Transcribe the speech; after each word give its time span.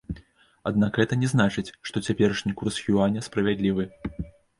Аднак 0.69 0.95
гэта 1.01 1.17
не 1.23 1.27
значыць, 1.33 1.73
што 1.89 2.03
цяперашні 2.07 2.55
курс 2.63 2.79
юаня 2.95 3.21
справядлівы. 3.29 3.87